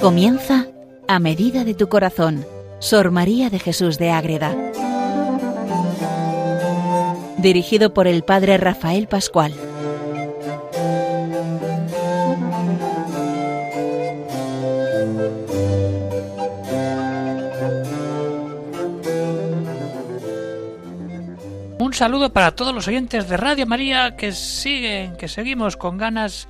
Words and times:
Comienza 0.00 0.66
a 1.08 1.18
medida 1.18 1.62
de 1.62 1.74
tu 1.74 1.90
corazón, 1.90 2.46
Sor 2.78 3.10
María 3.10 3.50
de 3.50 3.58
Jesús 3.58 3.98
de 3.98 4.10
Ágreda. 4.10 4.56
Dirigido 7.36 7.92
por 7.92 8.06
el 8.06 8.22
Padre 8.22 8.56
Rafael 8.56 9.08
Pascual. 9.08 9.52
Un 21.78 21.92
saludo 21.92 22.32
para 22.32 22.52
todos 22.52 22.74
los 22.74 22.88
oyentes 22.88 23.28
de 23.28 23.36
Radio 23.36 23.66
María 23.66 24.16
que 24.16 24.32
siguen, 24.32 25.14
que 25.16 25.28
seguimos 25.28 25.76
con 25.76 25.98
ganas 25.98 26.48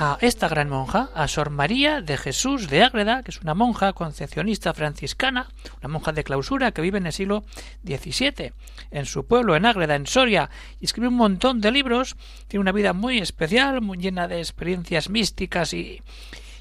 a 0.00 0.16
esta 0.20 0.48
gran 0.48 0.68
monja, 0.68 1.10
a 1.12 1.26
Sor 1.26 1.50
María 1.50 2.00
de 2.00 2.16
Jesús 2.16 2.68
de 2.68 2.84
Ágreda, 2.84 3.24
que 3.24 3.32
es 3.32 3.40
una 3.40 3.54
monja 3.54 3.92
concepcionista 3.92 4.72
franciscana, 4.72 5.48
una 5.80 5.88
monja 5.88 6.12
de 6.12 6.22
clausura 6.22 6.70
que 6.70 6.82
vive 6.82 6.98
en 6.98 7.06
el 7.06 7.12
siglo 7.12 7.44
XVII, 7.84 8.52
en 8.92 9.06
su 9.06 9.26
pueblo, 9.26 9.56
en 9.56 9.66
Ágreda, 9.66 9.96
en 9.96 10.06
Soria, 10.06 10.50
y 10.80 10.84
escribe 10.84 11.08
un 11.08 11.16
montón 11.16 11.60
de 11.60 11.72
libros, 11.72 12.16
tiene 12.46 12.60
una 12.60 12.70
vida 12.70 12.92
muy 12.92 13.18
especial, 13.18 13.80
muy 13.80 13.98
llena 13.98 14.28
de 14.28 14.38
experiencias 14.38 15.10
místicas 15.10 15.74
y, 15.74 16.00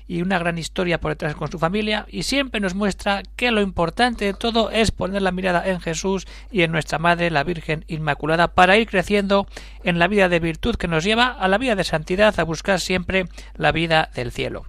y 0.07 0.21
una 0.21 0.39
gran 0.39 0.57
historia 0.57 0.99
por 0.99 1.11
detrás 1.11 1.35
con 1.35 1.51
su 1.51 1.59
familia 1.59 2.05
y 2.09 2.23
siempre 2.23 2.61
nos 2.61 2.75
muestra 2.75 3.23
que 3.35 3.51
lo 3.51 3.61
importante 3.61 4.25
de 4.25 4.33
todo 4.33 4.71
es 4.71 4.91
poner 4.91 5.21
la 5.21 5.31
mirada 5.31 5.67
en 5.67 5.81
Jesús 5.81 6.25
y 6.49 6.61
en 6.61 6.71
nuestra 6.71 6.97
Madre 6.97 7.29
la 7.29 7.43
Virgen 7.43 7.83
Inmaculada 7.87 8.47
para 8.47 8.77
ir 8.77 8.87
creciendo 8.87 9.47
en 9.83 9.99
la 9.99 10.07
vida 10.07 10.29
de 10.29 10.39
virtud 10.39 10.75
que 10.75 10.87
nos 10.87 11.03
lleva 11.03 11.27
a 11.27 11.47
la 11.47 11.57
vida 11.57 11.75
de 11.75 11.83
santidad, 11.83 12.39
a 12.39 12.43
buscar 12.43 12.79
siempre 12.79 13.27
la 13.55 13.71
vida 13.71 14.09
del 14.15 14.31
cielo. 14.31 14.65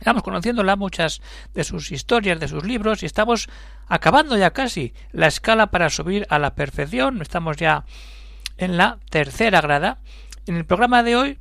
Estamos 0.00 0.24
conociéndola 0.24 0.76
muchas 0.76 1.22
de 1.54 1.64
sus 1.64 1.92
historias, 1.92 2.40
de 2.40 2.48
sus 2.48 2.64
libros 2.64 3.02
y 3.02 3.06
estamos 3.06 3.48
acabando 3.86 4.36
ya 4.36 4.50
casi 4.50 4.92
la 5.12 5.28
escala 5.28 5.68
para 5.68 5.88
subir 5.88 6.26
a 6.28 6.38
la 6.38 6.54
perfección. 6.54 7.22
Estamos 7.22 7.56
ya 7.56 7.84
en 8.58 8.76
la 8.76 8.98
tercera 9.08 9.60
grada. 9.60 9.98
En 10.46 10.56
el 10.56 10.66
programa 10.66 11.02
de 11.04 11.16
hoy 11.16 11.38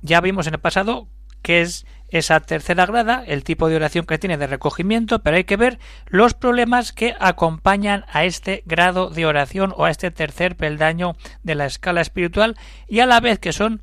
ya 0.00 0.20
vimos 0.20 0.46
en 0.46 0.54
el 0.54 0.60
pasado 0.60 1.08
que 1.42 1.60
es 1.60 1.86
esa 2.10 2.40
tercera 2.40 2.86
grada, 2.86 3.22
el 3.26 3.44
tipo 3.44 3.68
de 3.68 3.76
oración 3.76 4.06
que 4.06 4.18
tiene 4.18 4.38
de 4.38 4.46
recogimiento, 4.46 5.20
pero 5.20 5.36
hay 5.36 5.44
que 5.44 5.56
ver 5.56 5.78
los 6.06 6.34
problemas 6.34 6.92
que 6.92 7.14
acompañan 7.20 8.04
a 8.12 8.24
este 8.24 8.62
grado 8.66 9.10
de 9.10 9.26
oración 9.26 9.74
o 9.76 9.84
a 9.84 9.90
este 9.90 10.10
tercer 10.10 10.56
peldaño 10.56 11.16
de 11.42 11.54
la 11.54 11.66
escala 11.66 12.00
espiritual 12.00 12.56
y 12.88 13.00
a 13.00 13.06
la 13.06 13.20
vez 13.20 13.38
que 13.38 13.52
son 13.52 13.82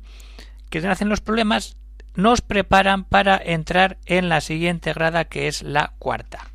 que 0.70 0.80
nacen 0.80 1.08
los 1.08 1.20
problemas 1.20 1.76
nos 2.14 2.40
preparan 2.40 3.04
para 3.04 3.36
entrar 3.36 3.98
en 4.06 4.28
la 4.28 4.40
siguiente 4.40 4.92
grada 4.92 5.26
que 5.26 5.48
es 5.48 5.62
la 5.62 5.92
cuarta. 5.98 6.48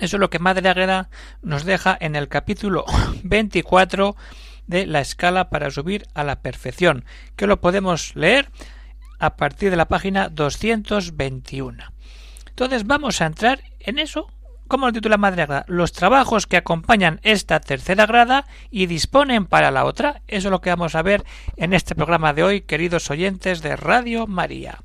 Eso 0.00 0.16
es 0.16 0.20
lo 0.20 0.30
que 0.30 0.38
Madre 0.38 0.68
Agreda 0.68 1.08
nos 1.42 1.64
deja 1.64 1.96
en 2.00 2.16
el 2.16 2.28
capítulo 2.28 2.84
24 3.22 4.16
de 4.66 4.86
la 4.86 5.00
escala 5.00 5.50
para 5.50 5.70
subir 5.70 6.06
a 6.14 6.24
la 6.24 6.40
perfección, 6.40 7.04
que 7.36 7.46
lo 7.46 7.60
podemos 7.60 8.16
leer 8.16 8.48
a 9.24 9.36
partir 9.36 9.70
de 9.70 9.76
la 9.76 9.88
página 9.88 10.28
221. 10.28 11.84
Entonces 12.48 12.86
vamos 12.86 13.20
a 13.20 13.26
entrar 13.26 13.62
en 13.80 13.98
eso, 13.98 14.30
como 14.68 14.86
lo 14.86 14.92
titula 14.92 15.16
Madre 15.16 15.46
Grada, 15.46 15.64
los 15.68 15.92
trabajos 15.92 16.46
que 16.46 16.56
acompañan 16.56 17.20
esta 17.22 17.60
tercera 17.60 18.06
grada 18.06 18.46
y 18.70 18.86
disponen 18.86 19.46
para 19.46 19.70
la 19.70 19.84
otra. 19.84 20.22
Eso 20.28 20.48
es 20.48 20.52
lo 20.52 20.60
que 20.60 20.70
vamos 20.70 20.94
a 20.94 21.02
ver 21.02 21.24
en 21.56 21.72
este 21.72 21.94
programa 21.94 22.32
de 22.32 22.42
hoy, 22.42 22.60
queridos 22.60 23.10
oyentes 23.10 23.60
de 23.60 23.76
Radio 23.76 24.26
María. 24.26 24.78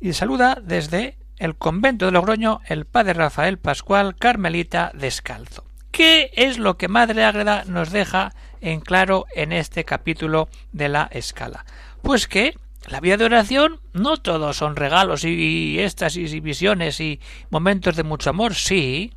Y 0.00 0.12
saluda 0.12 0.58
desde 0.60 1.16
el 1.38 1.56
convento 1.56 2.06
de 2.06 2.12
Logroño 2.12 2.60
el 2.66 2.86
padre 2.86 3.14
Rafael 3.14 3.58
Pascual 3.58 4.16
Carmelita 4.16 4.90
Descalzo. 4.94 5.64
¿Qué 5.90 6.30
es 6.34 6.58
lo 6.58 6.76
que 6.76 6.88
Madre 6.88 7.24
Ágreda 7.24 7.64
nos 7.66 7.90
deja 7.90 8.32
en 8.60 8.80
claro 8.80 9.26
en 9.34 9.52
este 9.52 9.84
capítulo 9.84 10.48
de 10.72 10.88
la 10.88 11.08
escala? 11.12 11.64
Pues 12.02 12.26
que 12.26 12.54
la 12.88 13.00
vida 13.00 13.16
de 13.16 13.24
oración 13.24 13.80
no 13.92 14.16
todos 14.16 14.56
son 14.56 14.76
regalos 14.76 15.24
y, 15.24 15.78
éxtasis 15.78 16.32
y 16.32 16.40
visiones 16.40 17.00
y 17.00 17.20
momentos 17.50 17.96
de 17.96 18.02
mucho 18.02 18.30
amor, 18.30 18.54
sí, 18.54 19.12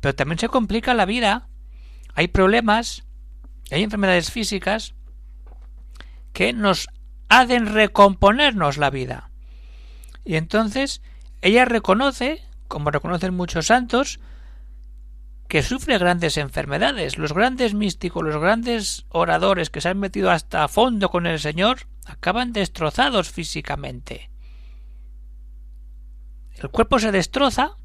pero 0.00 0.14
también 0.14 0.38
se 0.38 0.48
complica 0.48 0.92
la 0.92 1.06
vida. 1.06 1.48
Hay 2.14 2.28
problemas, 2.28 3.04
hay 3.70 3.82
enfermedades 3.84 4.30
físicas 4.30 4.94
que 6.32 6.52
nos 6.52 6.88
hacen 7.28 7.66
recomponernos 7.72 8.76
la 8.76 8.90
vida. 8.90 9.30
Y 10.24 10.36
entonces 10.36 11.02
ella 11.42 11.64
reconoce, 11.64 12.42
como 12.66 12.90
reconocen 12.90 13.34
muchos 13.34 13.66
santos, 13.66 14.18
que 15.56 15.62
sufre 15.62 15.96
grandes 15.96 16.36
enfermedades. 16.36 17.16
Los 17.16 17.32
grandes 17.32 17.72
místicos, 17.72 18.22
los 18.22 18.36
grandes 18.36 19.06
oradores 19.08 19.70
que 19.70 19.80
se 19.80 19.88
han 19.88 19.98
metido 19.98 20.30
hasta 20.30 20.62
a 20.62 20.68
fondo 20.68 21.08
con 21.08 21.26
el 21.26 21.40
Señor, 21.40 21.86
acaban 22.04 22.52
destrozados 22.52 23.30
físicamente. 23.30 24.28
El 26.56 26.68
cuerpo 26.68 26.98
se 26.98 27.10
destroza, 27.10 27.78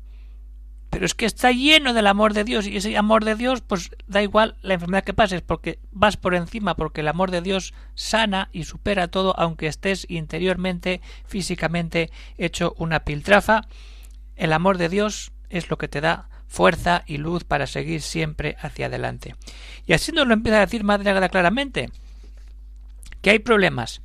pero 0.90 1.06
es 1.06 1.16
que 1.16 1.26
está 1.26 1.54
lleno 1.54 1.94
del 1.94 2.08
amor 2.08 2.34
de 2.34 2.44
Dios 2.44 2.68
y 2.68 2.76
ese 2.76 2.98
amor 2.98 3.24
de 3.24 3.36
Dios 3.36 3.62
pues 3.62 3.92
da 4.06 4.22
igual 4.22 4.58
la 4.64 4.74
enfermedad 4.74 5.06
que 5.06 5.14
pases 5.14 5.42
porque 5.42 5.80
vas 5.94 6.18
por 6.18 6.36
encima 6.36 6.76
porque 6.76 7.00
el 7.00 7.08
amor 7.08 7.32
de 7.32 7.40
Dios 7.40 7.74
sana 7.96 8.50
y 8.52 8.66
supera 8.66 9.08
todo 9.08 9.34
aunque 9.40 9.68
estés 9.68 10.06
interiormente 10.10 11.00
físicamente 11.26 12.12
hecho 12.38 12.76
una 12.78 13.06
piltrafa 13.06 13.62
el 14.36 14.52
amor 14.52 14.78
de 14.78 14.90
Dios 14.90 15.32
es 15.50 15.70
lo 15.70 15.78
que 15.78 15.88
te 15.88 16.02
da 16.02 16.28
fuerza 16.52 17.04
y 17.08 17.18
luz 17.18 17.46
para 17.46 17.66
seguir 17.66 18.02
siempre 18.02 18.58
hacia 18.60 18.88
adelante. 18.88 19.36
Y 19.88 19.94
así 19.94 20.12
nos 20.12 20.28
lo 20.28 20.34
empieza 20.34 20.58
a 20.58 20.66
decir 20.66 20.84
Madre 20.84 21.30
claramente, 21.30 21.90
que 23.22 23.30
hay 23.30 23.40
problemas, 23.40 24.02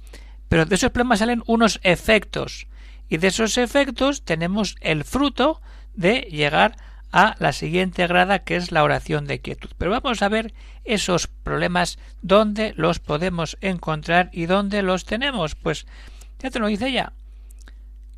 pero 0.48 0.64
de 0.64 0.76
esos 0.76 0.92
problemas 0.92 1.18
salen 1.18 1.42
unos 1.46 1.80
efectos, 1.82 2.68
y 3.08 3.16
de 3.16 3.28
esos 3.28 3.58
efectos 3.58 4.22
tenemos 4.22 4.76
el 4.80 5.02
fruto 5.02 5.60
de 5.94 6.20
llegar 6.30 6.76
a 7.10 7.34
la 7.38 7.52
siguiente 7.52 8.06
grada 8.06 8.40
que 8.40 8.56
es 8.56 8.70
la 8.70 8.84
oración 8.84 9.26
de 9.26 9.40
quietud. 9.40 9.70
Pero 9.76 9.90
vamos 9.90 10.22
a 10.22 10.28
ver 10.28 10.54
esos 10.84 11.26
problemas, 11.26 11.98
dónde 12.22 12.74
los 12.76 13.00
podemos 13.00 13.56
encontrar 13.60 14.30
y 14.32 14.46
dónde 14.46 14.82
los 14.82 15.04
tenemos. 15.04 15.54
Pues 15.54 15.86
ya 16.38 16.50
te 16.50 16.58
lo 16.58 16.66
dice 16.66 16.88
ella, 16.88 17.12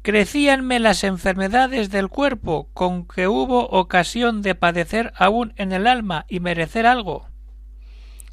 crecíanme 0.03 0.79
las 0.79 1.05
enfermedades 1.05 1.91
del 1.91 2.09
cuerpo 2.09 2.69
con 2.73 3.07
que 3.07 3.29
hubo 3.29 3.69
ocasión 3.69 4.43
de 4.43 4.55
padecer 4.55 5.13
aún 5.17 5.53
en 5.57 5.73
el 5.73 5.87
alma 5.87 6.25
y 6.29 6.41
merecer 6.41 6.87
algo. 6.87 7.29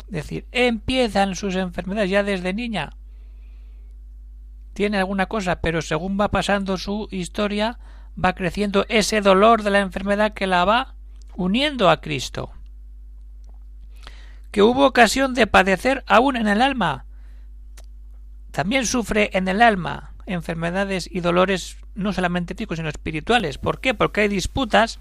Es 0.08 0.12
decir, 0.12 0.46
empiezan 0.52 1.36
sus 1.36 1.56
enfermedades 1.56 2.10
ya 2.10 2.24
desde 2.24 2.54
niña. 2.54 2.92
Tiene 4.74 4.98
alguna 4.98 5.26
cosa, 5.26 5.62
pero 5.62 5.82
según 5.82 6.20
va 6.20 6.30
pasando 6.30 6.78
su 6.78 7.08
historia, 7.12 7.80
va 8.24 8.34
creciendo 8.34 8.86
ese 8.90 9.22
dolor 9.22 9.64
de 9.64 9.72
la 9.72 9.80
enfermedad 9.80 10.34
que 10.34 10.48
la 10.48 10.66
va 10.66 10.96
uniendo 11.36 11.90
a 11.90 12.02
Cristo. 12.02 12.52
Que 14.52 14.62
hubo 14.62 14.86
ocasión 14.86 15.34
de 15.34 15.48
padecer 15.48 16.04
aún 16.08 16.36
en 16.36 16.48
el 16.48 16.62
alma. 16.62 17.06
También 18.52 18.86
sufre 18.86 19.32
en 19.34 19.48
el 19.48 19.62
alma 19.62 20.15
enfermedades 20.26 21.10
y 21.12 21.20
dolores 21.20 21.78
no 21.94 22.14
solamente 22.14 22.56
físicos 22.56 22.78
sino 22.78 22.90
espirituales. 22.90 23.58
¿Por 23.58 23.80
qué? 23.80 23.94
Porque 23.94 24.22
hay 24.22 24.28
disputas 24.28 25.00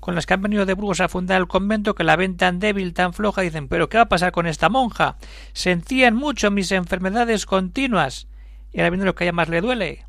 con 0.00 0.14
las 0.14 0.26
que 0.26 0.34
han 0.34 0.42
venido 0.42 0.66
de 0.66 0.74
Burgos 0.74 1.00
a 1.00 1.08
fundar 1.08 1.40
el 1.40 1.48
convento 1.48 1.94
que 1.94 2.04
la 2.04 2.16
ven 2.16 2.36
tan 2.36 2.60
débil, 2.60 2.94
tan 2.94 3.12
floja, 3.12 3.42
dicen 3.42 3.68
pero 3.68 3.88
¿qué 3.88 3.98
va 3.98 4.04
a 4.04 4.08
pasar 4.08 4.32
con 4.32 4.46
esta 4.46 4.68
monja? 4.68 5.16
Sentían 5.52 6.14
mucho 6.14 6.50
mis 6.50 6.70
enfermedades 6.72 7.46
continuas 7.46 8.28
y 8.72 8.78
ahora 8.78 8.90
viene 8.90 9.04
lo 9.04 9.14
que 9.14 9.24
a 9.24 9.26
ella 9.26 9.32
más 9.32 9.48
le 9.48 9.60
duele 9.60 10.06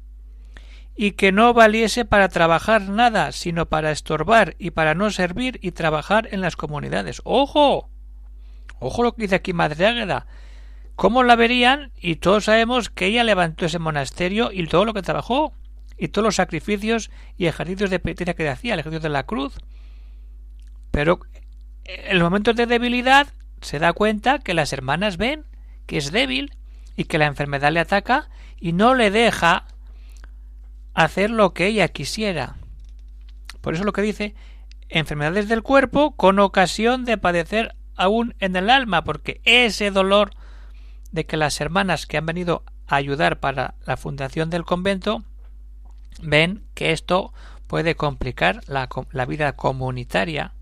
y 0.95 1.11
que 1.11 1.31
no 1.31 1.53
valiese 1.53 2.05
para 2.05 2.27
trabajar 2.27 2.89
nada, 2.89 3.31
sino 3.31 3.67
para 3.67 3.91
estorbar 3.91 4.55
y 4.57 4.71
para 4.71 4.95
no 4.95 5.11
servir 5.11 5.59
y 5.61 5.71
trabajar 5.71 6.27
en 6.31 6.41
las 6.41 6.55
comunidades. 6.55 7.21
¡Ojo! 7.23 7.89
Ojo 8.79 9.03
lo 9.03 9.13
que 9.13 9.21
dice 9.21 9.35
aquí 9.35 9.53
Madre 9.53 9.85
Águeda 9.85 10.25
cómo 10.97 11.21
la 11.23 11.35
verían 11.35 11.91
y 12.01 12.15
todos 12.15 12.45
sabemos 12.45 12.89
que 12.89 13.05
ella 13.05 13.23
levantó 13.23 13.67
ese 13.67 13.77
monasterio 13.77 14.49
y 14.51 14.65
todo 14.65 14.83
lo 14.83 14.95
que 14.95 15.03
trabajó 15.03 15.53
y 15.95 16.07
todos 16.07 16.25
los 16.25 16.35
sacrificios 16.35 17.11
y 17.37 17.45
ejercicios 17.45 17.91
de 17.91 17.99
penitencia 17.99 18.33
que 18.33 18.49
hacía, 18.49 18.73
el 18.73 18.79
ejercicio 18.79 19.03
de 19.03 19.13
la 19.13 19.23
cruz. 19.23 19.53
Pero 20.89 21.19
en 21.85 22.17
los 22.17 22.25
momentos 22.25 22.55
de 22.55 22.65
debilidad 22.65 23.27
se 23.61 23.77
da 23.77 23.93
cuenta 23.93 24.39
que 24.39 24.55
las 24.55 24.73
hermanas 24.73 25.17
ven 25.17 25.45
que 25.85 25.97
es 25.97 26.11
débil 26.11 26.51
y 26.95 27.03
que 27.03 27.19
la 27.19 27.27
enfermedad 27.27 27.71
le 27.71 27.79
ataca 27.79 28.27
y 28.59 28.73
no 28.73 28.95
le 28.95 29.11
deja 29.11 29.65
hacer 30.95 31.29
lo 31.29 31.53
que 31.53 31.67
ella 31.67 31.89
quisiera. 31.89 32.55
Por 33.61 33.75
eso 33.75 33.83
lo 33.83 33.93
que 33.93 34.01
dice 34.01 34.33
enfermedades 34.89 35.47
del 35.47 35.61
cuerpo 35.61 36.15
con 36.15 36.39
ocasión 36.39 37.05
de 37.05 37.19
padecer 37.19 37.75
aún 37.95 38.33
en 38.39 38.55
el 38.55 38.71
alma, 38.71 39.03
porque 39.03 39.41
ese 39.43 39.91
dolor 39.91 40.31
de 41.11 41.25
que 41.25 41.37
las 41.37 41.59
hermanas 41.61 42.05
que 42.05 42.17
han 42.17 42.25
venido 42.25 42.63
a 42.87 42.95
ayudar 42.95 43.39
para 43.39 43.75
la 43.85 43.97
fundación 43.97 44.49
del 44.49 44.65
convento 44.65 45.23
ven 46.21 46.63
que 46.73 46.91
esto 46.91 47.33
puede 47.67 47.95
complicar 47.95 48.61
la, 48.67 48.89
la 49.11 49.25
vida 49.25 49.53
comunitaria. 49.53 50.53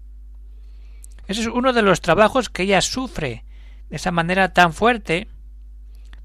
Ese 1.27 1.41
es 1.41 1.47
uno 1.47 1.73
de 1.73 1.81
los 1.81 2.01
trabajos 2.01 2.49
que 2.49 2.63
ella 2.63 2.81
sufre 2.81 3.45
de 3.89 3.95
esa 3.95 4.11
manera 4.11 4.53
tan 4.53 4.73
fuerte, 4.73 5.27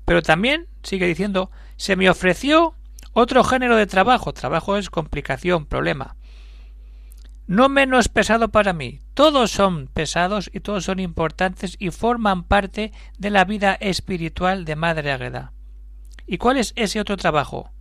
pero 0.05 0.23
también, 0.23 0.67
sigue 0.83 1.07
diciendo, 1.07 1.51
se 1.77 1.97
me 1.97 2.11
ofreció 2.11 2.75
otro 3.13 3.45
género 3.45 3.77
de 3.77 3.87
trabajo. 3.87 4.33
Trabajo 4.33 4.77
es 4.77 4.91
complicación, 4.91 5.67
problema. 5.67 6.17
No 7.51 7.69
menos 7.69 8.09
pesado 8.09 8.51
para 8.51 8.73
mí. 8.73 9.01
Todos 9.13 9.51
son 9.51 9.89
pesados 9.89 10.49
y 10.55 10.61
todos 10.61 10.85
son 10.85 11.01
importantes 11.01 11.75
y 11.81 11.91
forman 11.91 12.45
parte 12.45 12.93
de 13.19 13.31
la 13.31 13.45
vida 13.45 13.75
espiritual 13.81 14.65
de 14.65 14.77
Madre 14.77 15.11
Agueda. 15.11 15.53
¿Y 16.29 16.39
cuál 16.39 16.59
es 16.59 16.73
ese 16.77 17.01
otro 17.01 17.17
trabajo? 17.17 17.73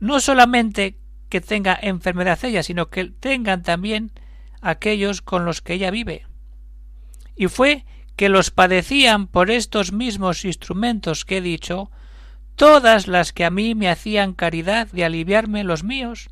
No 0.00 0.18
solamente 0.18 0.98
que 1.28 1.40
tenga 1.40 1.78
enfermedad 1.80 2.44
ella, 2.44 2.64
sino 2.64 2.90
que 2.90 3.04
tengan 3.04 3.62
también 3.62 4.10
aquellos 4.60 5.22
con 5.22 5.44
los 5.44 5.62
que 5.62 5.74
ella 5.74 5.92
vive. 5.92 6.26
Y 7.36 7.46
fue 7.46 7.84
que 8.16 8.28
los 8.28 8.50
padecían 8.50 9.28
por 9.28 9.52
estos 9.52 9.92
mismos 9.92 10.44
instrumentos 10.44 11.24
que 11.24 11.36
he 11.36 11.42
dicho, 11.42 11.92
todas 12.56 13.06
las 13.06 13.32
que 13.32 13.44
a 13.44 13.50
mí 13.50 13.76
me 13.76 13.88
hacían 13.88 14.32
caridad 14.32 14.88
de 14.88 15.04
aliviarme 15.04 15.62
los 15.62 15.84
míos. 15.84 16.28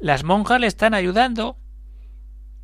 Las 0.00 0.24
monjas 0.24 0.60
le 0.60 0.66
están 0.66 0.92
ayudando, 0.92 1.56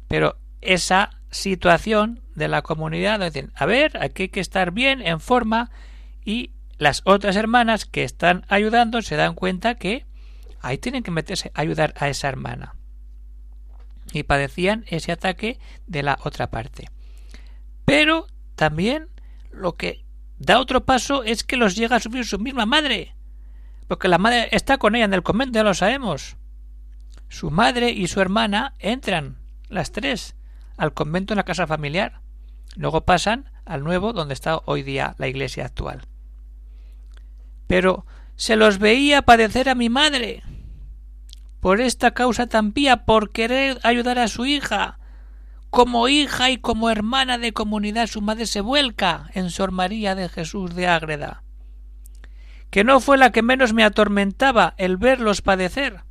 pero 0.08 0.38
esa 0.60 1.10
situación 1.30 2.20
de 2.34 2.48
la 2.48 2.62
comunidad 2.62 3.20
dicen, 3.20 3.52
a 3.54 3.66
ver, 3.66 3.96
aquí 4.02 4.24
hay 4.24 4.28
que 4.28 4.40
estar 4.40 4.70
bien, 4.70 5.02
en 5.02 5.20
forma, 5.20 5.70
y 6.24 6.52
las 6.78 7.02
otras 7.04 7.36
hermanas 7.36 7.84
que 7.84 8.04
están 8.04 8.44
ayudando 8.48 9.02
se 9.02 9.16
dan 9.16 9.34
cuenta 9.34 9.76
que 9.76 10.06
ahí 10.60 10.78
tienen 10.78 11.02
que 11.02 11.10
meterse 11.10 11.50
a 11.54 11.60
ayudar 11.60 11.94
a 11.96 12.08
esa 12.08 12.28
hermana. 12.28 12.74
Y 14.12 14.22
padecían 14.22 14.84
ese 14.88 15.12
ataque 15.12 15.58
de 15.86 16.02
la 16.02 16.18
otra 16.22 16.50
parte. 16.50 16.88
Pero 17.84 18.26
también 18.54 19.08
lo 19.50 19.76
que 19.76 20.04
da 20.38 20.60
otro 20.60 20.84
paso 20.84 21.22
es 21.22 21.44
que 21.44 21.56
los 21.56 21.76
llega 21.76 21.96
a 21.96 22.00
sufrir 22.00 22.24
su 22.24 22.38
misma 22.38 22.66
madre. 22.66 23.14
Porque 23.88 24.08
la 24.08 24.18
madre 24.18 24.48
está 24.52 24.78
con 24.78 24.94
ella 24.94 25.04
en 25.04 25.14
el 25.14 25.22
convento, 25.22 25.58
ya 25.58 25.64
lo 25.64 25.74
sabemos. 25.74 26.36
Su 27.28 27.50
madre 27.50 27.90
y 27.90 28.06
su 28.06 28.20
hermana 28.20 28.74
entran, 28.78 29.38
las 29.68 29.92
tres, 29.92 30.36
al 30.76 30.94
convento 30.94 31.34
en 31.34 31.38
la 31.38 31.44
casa 31.44 31.66
familiar. 31.66 32.20
Luego 32.76 33.04
pasan 33.04 33.50
al 33.64 33.84
nuevo 33.84 34.12
donde 34.12 34.34
está 34.34 34.60
hoy 34.66 34.82
día 34.82 35.14
la 35.18 35.28
iglesia 35.28 35.64
actual. 35.64 36.02
Pero 37.66 38.04
se 38.36 38.56
los 38.56 38.78
veía 38.78 39.22
padecer 39.22 39.68
a 39.68 39.74
mi 39.74 39.88
madre. 39.88 40.42
Por 41.60 41.80
esta 41.80 42.12
causa 42.12 42.46
tan 42.46 42.72
pía, 42.72 43.04
por 43.04 43.30
querer 43.32 43.78
ayudar 43.82 44.18
a 44.18 44.28
su 44.28 44.44
hija, 44.44 44.98
como 45.70 46.08
hija 46.08 46.50
y 46.50 46.58
como 46.58 46.90
hermana 46.90 47.38
de 47.38 47.52
comunidad 47.52 48.06
su 48.06 48.20
madre 48.20 48.46
se 48.46 48.60
vuelca 48.60 49.28
en 49.34 49.50
Sor 49.50 49.72
María 49.72 50.14
de 50.14 50.28
Jesús 50.28 50.74
de 50.74 50.86
Ágreda, 50.86 51.42
que 52.70 52.84
no 52.84 53.00
fue 53.00 53.18
la 53.18 53.32
que 53.32 53.42
menos 53.42 53.72
me 53.72 53.82
atormentaba 53.82 54.74
el 54.76 54.98
verlos 54.98 55.42
padecer. 55.42 56.04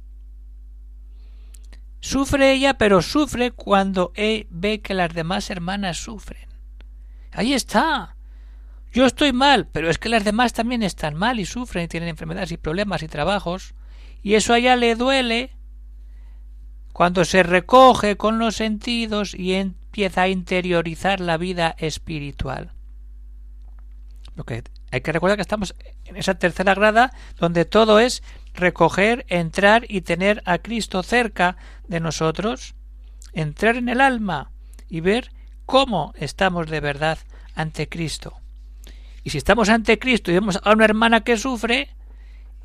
Sufre 2.03 2.51
ella, 2.51 2.73
pero 2.73 3.01
sufre 3.01 3.51
cuando 3.51 4.11
ve 4.50 4.81
que 4.83 4.94
las 4.94 5.13
demás 5.13 5.50
hermanas 5.50 5.95
sufren. 5.95 6.50
Ahí 7.31 7.53
está. 7.53 8.17
Yo 8.91 9.05
estoy 9.05 9.31
mal, 9.31 9.69
pero 9.71 9.89
es 9.89 10.00
que 10.00 10.09
las 10.09 10.25
demás 10.25 10.51
también 10.51 10.83
están 10.83 11.15
mal 11.15 11.39
y 11.39 11.45
sufren 11.45 11.85
y 11.85 11.88
tienen 11.88 12.09
enfermedades 12.09 12.51
y 12.51 12.57
problemas 12.57 13.03
y 13.03 13.07
trabajos, 13.07 13.73
y 14.21 14.33
eso 14.33 14.53
a 14.53 14.57
ella 14.57 14.75
le 14.75 14.95
duele 14.95 15.55
cuando 16.91 17.23
se 17.23 17.41
recoge 17.41 18.17
con 18.17 18.38
los 18.38 18.57
sentidos 18.57 19.33
y 19.33 19.53
empieza 19.53 20.23
a 20.23 20.27
interiorizar 20.27 21.21
la 21.21 21.38
vida 21.38 21.73
espiritual. 21.77 22.73
Lo 24.35 24.44
que 24.44 24.63
hay 24.91 25.00
que 25.00 25.11
recordar 25.13 25.38
que 25.38 25.41
estamos 25.41 25.73
en 26.03 26.17
esa 26.17 26.35
tercera 26.35 26.75
grada 26.75 27.13
donde 27.38 27.63
todo 27.63 28.00
es 28.01 28.23
recoger, 28.53 29.25
entrar 29.29 29.85
y 29.88 30.01
tener 30.01 30.44
a 30.45 30.57
Cristo 30.57 31.01
cerca 31.01 31.55
de 31.88 32.00
nosotros, 32.00 32.75
entrar 33.33 33.75
en 33.75 33.89
el 33.89 34.01
alma 34.01 34.51
y 34.89 35.01
ver 35.01 35.31
cómo 35.65 36.13
estamos 36.15 36.69
de 36.69 36.80
verdad 36.80 37.18
ante 37.56 37.89
Cristo. 37.89 38.39
Y 39.24 39.30
si 39.30 39.38
estamos 39.38 39.69
ante 39.69 40.00
Cristo 40.00 40.31
y 40.31 40.35
vemos 40.35 40.59
a 40.63 40.71
una 40.71 40.85
hermana 40.85 41.21
que 41.21 41.38
sufre, 41.38 41.95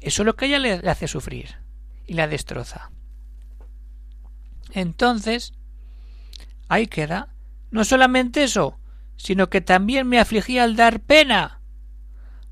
eso 0.01 0.23
es 0.23 0.27
lo 0.27 0.37
que 0.37 0.47
ella 0.47 0.59
le 0.59 0.73
hace 0.89 1.09
sufrir 1.09 1.57
y 2.07 2.15
la 2.15 2.27
destroza. 2.27 2.91
Entonces, 4.73 5.53
ahí 6.69 6.87
queda. 6.87 7.35
No 7.71 7.85
solamente 7.85 8.45
eso, 8.45 8.79
sino 9.17 9.51
que 9.51 9.61
también 9.61 10.09
me 10.09 10.19
afligía 10.19 10.65
al 10.65 10.77
dar 10.77 11.01
pena, 11.01 11.61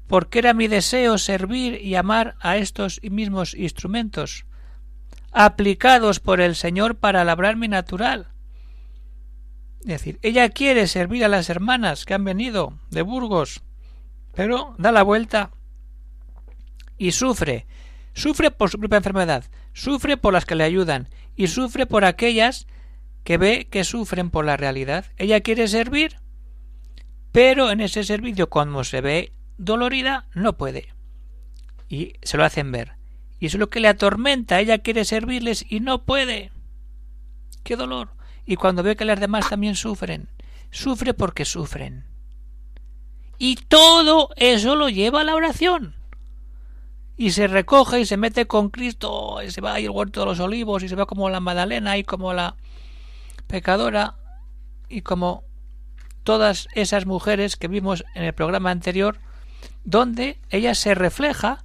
porque 0.07 0.39
era 0.39 0.55
mi 0.55 0.69
deseo 0.69 1.19
servir 1.19 1.81
y 1.83 1.95
amar 1.95 2.37
a 2.41 2.57
estos 2.59 3.01
mismos 3.03 3.55
instrumentos, 3.55 4.47
aplicados 5.37 6.19
por 6.19 6.41
el 6.41 6.57
Señor 6.57 6.97
para 6.97 7.23
labrar 7.23 7.57
mi 7.57 7.69
natural. 7.69 8.29
Es 9.81 9.87
decir, 9.87 10.19
ella 10.23 10.49
quiere 10.49 10.87
servir 10.87 11.27
a 11.27 11.29
las 11.29 11.51
hermanas 11.51 12.07
que 12.07 12.15
han 12.15 12.25
venido 12.25 12.79
de 12.91 13.03
Burgos, 13.03 13.63
pero 14.35 14.75
da 14.79 14.93
la 14.93 15.03
vuelta 15.03 15.51
y 16.97 17.13
sufre, 17.13 17.67
sufre 18.15 18.51
por 18.51 18.71
su 18.71 18.79
propia 18.79 18.97
enfermedad, 18.97 19.45
sufre 19.75 20.17
por 20.17 20.33
las 20.33 20.47
que 20.47 20.55
le 20.55 20.65
ayudan 20.65 21.11
y 21.37 21.49
sufre 21.49 21.85
por 21.85 22.07
aquellas 22.07 22.67
que 23.23 23.37
ve 23.37 23.69
que 23.71 23.85
sufren 23.85 24.31
por 24.31 24.47
la 24.47 24.57
realidad. 24.57 25.05
Ella 25.19 25.43
quiere 25.43 25.69
servir, 25.69 26.17
pero 27.31 27.71
en 27.71 27.83
ese 27.83 28.05
servicio, 28.05 28.49
cuando 28.49 28.85
se 28.85 29.03
ve 29.03 29.35
dolorida, 29.59 30.29
no 30.33 30.57
puede. 30.57 30.95
Y 31.91 32.15
se 32.23 32.39
lo 32.39 32.45
hacen 32.45 32.73
ver. 32.73 32.96
Y 33.39 33.47
eso 33.47 33.57
es 33.57 33.61
lo 33.61 33.71
que 33.71 33.81
le 33.81 33.89
atormenta. 33.89 34.61
Ella 34.61 34.79
quiere 34.79 35.05
servirles 35.05 35.65
y 35.69 35.81
no 35.81 36.05
puede. 36.05 36.53
¡Qué 37.63 37.77
dolor! 37.77 38.11
Y 38.47 38.57
cuando 38.57 38.83
ve 38.83 38.97
que 38.97 39.05
las 39.05 39.21
demás 39.21 39.49
también 39.49 39.75
sufren, 39.75 40.29
sufre 40.71 41.15
porque 41.15 41.45
sufren. 41.45 42.05
Y 43.39 43.57
todo 43.57 44.31
eso 44.37 44.77
lo 44.77 44.89
lleva 44.89 45.21
a 45.21 45.25
la 45.25 45.35
oración 45.35 45.95
y 47.17 47.31
se 47.31 47.47
recoge 47.47 48.01
y 48.01 48.07
se 48.07 48.17
mete 48.17 48.47
con 48.47 48.71
Cristo 48.71 49.39
y 49.43 49.51
se 49.51 49.61
va 49.61 49.75
ahí 49.75 49.87
al 49.87 49.91
huerto 49.91 50.21
de 50.21 50.27
los 50.27 50.41
olivos 50.41 50.83
y 50.83 50.89
se 50.89 50.97
va 50.97 51.07
como 51.07 51.31
la 51.31 51.41
Magdalena 51.41 51.97
y 51.97 52.05
como 52.05 52.33
la 52.35 52.57
pecadora 53.47 54.17
y 54.89 55.01
como 55.01 55.45
todas 56.25 56.69
esas 56.75 57.07
mujeres 57.07 57.57
que 57.57 57.69
vimos 57.69 58.05
en 58.15 58.25
el 58.25 58.35
programa 58.35 58.71
anterior 58.71 59.19
donde 59.85 60.39
ella 60.51 60.75
se 60.75 60.95
refleja 60.95 61.65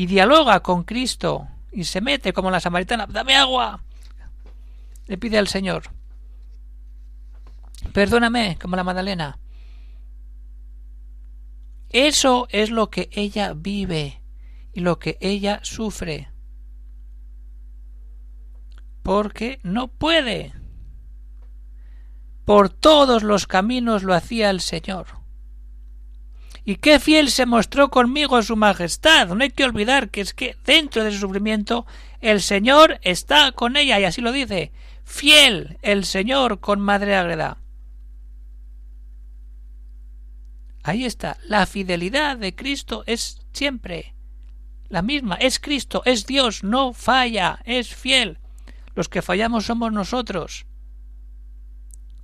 y 0.00 0.06
dialoga 0.06 0.60
con 0.60 0.84
Cristo 0.84 1.48
y 1.70 1.84
se 1.84 2.00
mete 2.00 2.32
como 2.32 2.50
la 2.50 2.60
samaritana 2.60 3.06
dame 3.06 3.36
agua 3.36 3.82
le 5.06 5.18
pide 5.18 5.38
al 5.38 5.48
Señor 5.48 5.82
perdóname 7.92 8.56
como 8.60 8.76
la 8.76 8.84
Magdalena 8.84 9.38
eso 11.90 12.46
es 12.50 12.70
lo 12.70 12.88
que 12.88 13.10
ella 13.12 13.52
vive 13.52 14.22
y 14.72 14.80
lo 14.80 15.00
que 15.00 15.18
ella 15.20 15.58
sufre. 15.64 16.30
Porque 19.02 19.58
no 19.64 19.88
puede. 19.88 20.54
Por 22.44 22.68
todos 22.68 23.24
los 23.24 23.48
caminos 23.48 24.04
lo 24.04 24.14
hacía 24.14 24.50
el 24.50 24.60
Señor. 24.60 25.19
Y 26.64 26.76
qué 26.76 27.00
fiel 27.00 27.30
se 27.30 27.46
mostró 27.46 27.90
conmigo 27.90 28.42
su 28.42 28.56
majestad. 28.56 29.28
No 29.28 29.42
hay 29.42 29.50
que 29.50 29.64
olvidar 29.64 30.10
que 30.10 30.20
es 30.20 30.34
que 30.34 30.56
dentro 30.64 31.04
de 31.04 31.12
su 31.12 31.18
sufrimiento 31.18 31.86
el 32.20 32.40
Señor 32.42 32.98
está 33.02 33.52
con 33.52 33.76
ella, 33.76 33.98
y 33.98 34.04
así 34.04 34.20
lo 34.20 34.32
dice. 34.32 34.72
Fiel 35.04 35.78
el 35.82 36.04
Señor 36.04 36.60
con 36.60 36.80
Madre 36.80 37.16
Agreda. 37.16 37.58
Ahí 40.82 41.04
está. 41.04 41.38
La 41.46 41.66
fidelidad 41.66 42.36
de 42.36 42.54
Cristo 42.54 43.04
es 43.06 43.42
siempre 43.52 44.14
la 44.90 45.02
misma, 45.02 45.36
es 45.36 45.60
Cristo, 45.60 46.02
es 46.04 46.26
Dios, 46.26 46.64
no 46.64 46.92
falla, 46.92 47.60
es 47.64 47.94
fiel. 47.94 48.38
Los 48.96 49.08
que 49.08 49.22
fallamos 49.22 49.66
somos 49.66 49.92
nosotros. 49.92 50.66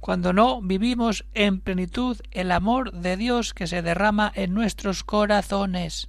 Cuando 0.01 0.33
no 0.33 0.61
vivimos 0.63 1.25
en 1.35 1.61
plenitud 1.61 2.19
el 2.31 2.53
amor 2.53 2.93
de 2.93 3.17
Dios 3.17 3.55
que 3.55 3.67
se 3.67 3.83
derrama 3.83 4.31
en 4.35 4.55
nuestros 4.55 5.03
corazones. 5.05 6.07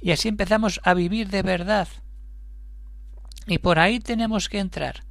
Y 0.00 0.12
así 0.12 0.28
empezamos 0.28 0.80
a 0.84 0.94
vivir 0.94 1.28
de 1.28 1.42
verdad. 1.42 1.88
Y 3.46 3.58
por 3.58 3.78
ahí 3.78 4.00
tenemos 4.00 4.48
que 4.48 4.58
entrar. 4.58 5.04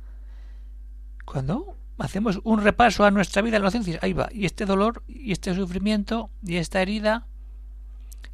Cuando 1.25 1.75
hacemos 1.97 2.39
un 2.43 2.61
repaso 2.61 3.03
a 3.03 3.11
nuestra 3.11 3.41
vida 3.41 3.57
en 3.57 3.63
la 3.63 3.99
ahí 4.01 4.13
va, 4.13 4.29
y 4.31 4.45
este 4.45 4.65
dolor, 4.65 5.03
y 5.07 5.31
este 5.31 5.53
sufrimiento, 5.53 6.29
y 6.43 6.57
esta 6.57 6.81
herida, 6.81 7.27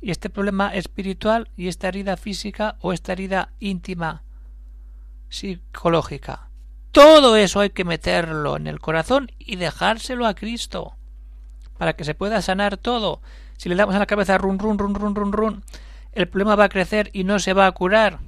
y 0.01 0.11
este 0.11 0.29
problema 0.29 0.73
espiritual 0.75 1.49
y 1.57 1.67
esta 1.67 1.87
herida 1.87 2.15
física 2.15 2.77
o 2.81 2.93
esta 2.93 3.13
herida 3.13 3.53
íntima 3.59 4.23
psicológica. 5.29 6.49
Todo 6.95 7.35
eso 7.35 7.59
hay 7.59 7.71
que 7.71 7.83
meterlo 7.83 8.55
en 8.55 8.67
el 8.67 8.79
corazón 8.79 9.29
y 9.37 9.57
dejárselo 9.57 10.25
a 10.25 10.33
Cristo 10.33 10.93
para 11.77 11.91
que 11.91 12.05
se 12.05 12.15
pueda 12.15 12.41
sanar 12.41 12.77
todo. 12.77 13.19
Si 13.57 13.67
le 13.67 13.75
damos 13.75 13.95
a 13.95 13.99
la 13.99 14.05
cabeza 14.05 14.37
run 14.37 14.57
run 14.59 14.79
run 14.79 14.95
run 14.95 15.13
run 15.13 15.33
run, 15.33 15.63
el 16.13 16.29
problema 16.29 16.55
va 16.55 16.63
a 16.63 16.69
crecer 16.69 17.09
y 17.11 17.25
no 17.25 17.39
se 17.39 17.51
va 17.51 17.67
a 17.67 17.71
curar. 17.73 18.19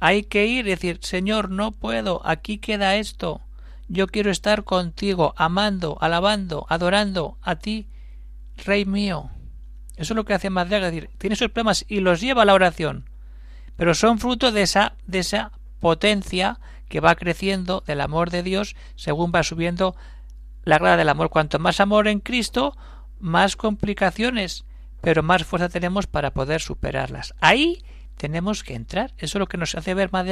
Hay 0.00 0.24
que 0.24 0.46
ir 0.46 0.66
y 0.66 0.70
decir, 0.70 0.98
Señor, 1.00 1.48
no 1.48 1.70
puedo, 1.70 2.22
aquí 2.24 2.58
queda 2.58 2.96
esto. 2.96 3.42
Yo 3.86 4.08
quiero 4.08 4.32
estar 4.32 4.64
contigo, 4.64 5.32
amando, 5.36 5.96
alabando, 6.00 6.66
adorando 6.68 7.38
a 7.40 7.54
ti, 7.54 7.86
Rey 8.64 8.84
mío. 8.84 9.30
Eso 9.96 10.12
es 10.12 10.16
lo 10.16 10.24
que 10.24 10.34
hace 10.34 10.50
Madriaga, 10.50 10.88
es 10.88 10.92
decir, 10.92 11.10
tiene 11.18 11.34
esos 11.34 11.52
problemas 11.52 11.84
y 11.86 12.00
los 12.00 12.20
lleva 12.20 12.42
a 12.42 12.46
la 12.46 12.54
oración, 12.54 13.08
pero 13.76 13.94
son 13.94 14.18
fruto 14.18 14.50
de 14.50 14.62
esa, 14.62 14.94
de 15.06 15.20
esa 15.20 15.52
potencia 15.78 16.58
que 16.88 17.00
va 17.00 17.14
creciendo 17.14 17.82
del 17.86 18.00
amor 18.00 18.30
de 18.30 18.42
Dios 18.42 18.76
según 18.94 19.32
va 19.34 19.42
subiendo 19.42 19.96
la 20.64 20.78
grada 20.78 20.96
del 20.96 21.08
amor. 21.08 21.30
Cuanto 21.30 21.58
más 21.58 21.80
amor 21.80 22.08
en 22.08 22.20
Cristo, 22.20 22.76
más 23.18 23.56
complicaciones, 23.56 24.64
pero 25.00 25.22
más 25.22 25.44
fuerza 25.44 25.68
tenemos 25.68 26.06
para 26.06 26.32
poder 26.32 26.60
superarlas. 26.60 27.34
Ahí 27.40 27.82
tenemos 28.16 28.64
que 28.64 28.74
entrar. 28.74 29.12
Eso 29.18 29.38
es 29.38 29.40
lo 29.40 29.46
que 29.46 29.58
nos 29.58 29.74
hace 29.74 29.94
ver 29.94 30.10
más 30.12 30.26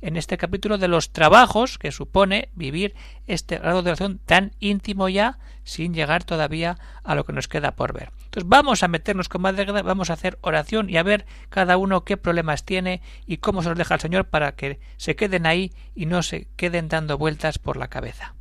en 0.00 0.16
este 0.16 0.36
capítulo 0.36 0.78
de 0.78 0.88
los 0.88 1.10
trabajos 1.10 1.78
que 1.78 1.92
supone 1.92 2.50
vivir 2.54 2.94
este 3.26 3.58
grado 3.58 3.82
de 3.82 3.90
oración 3.90 4.18
tan 4.18 4.52
íntimo 4.60 5.08
ya 5.08 5.38
sin 5.64 5.94
llegar 5.94 6.24
todavía 6.24 6.78
a 7.04 7.14
lo 7.14 7.24
que 7.24 7.32
nos 7.32 7.48
queda 7.48 7.76
por 7.76 7.92
ver. 7.92 8.10
Entonces 8.32 8.48
vamos 8.48 8.82
a 8.82 8.88
meternos 8.88 9.28
con 9.28 9.42
más 9.42 9.54
vamos 9.84 10.08
a 10.08 10.14
hacer 10.14 10.38
oración 10.40 10.88
y 10.88 10.96
a 10.96 11.02
ver 11.02 11.26
cada 11.50 11.76
uno 11.76 12.02
qué 12.04 12.16
problemas 12.16 12.64
tiene 12.64 13.02
y 13.26 13.36
cómo 13.36 13.62
se 13.62 13.68
los 13.68 13.76
deja 13.76 13.96
el 13.96 14.00
Señor 14.00 14.24
para 14.24 14.52
que 14.52 14.80
se 14.96 15.16
queden 15.16 15.44
ahí 15.44 15.74
y 15.94 16.06
no 16.06 16.22
se 16.22 16.48
queden 16.56 16.88
dando 16.88 17.18
vueltas 17.18 17.58
por 17.58 17.76
la 17.76 17.88
cabeza. 17.88 18.34